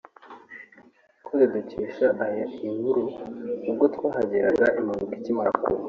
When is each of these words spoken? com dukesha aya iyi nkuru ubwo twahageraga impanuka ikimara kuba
com 1.25 1.37
dukesha 1.53 2.07
aya 2.25 2.45
iyi 2.55 2.67
nkuru 2.77 3.03
ubwo 3.69 3.85
twahageraga 3.95 4.65
impanuka 4.79 5.13
ikimara 5.19 5.51
kuba 5.63 5.79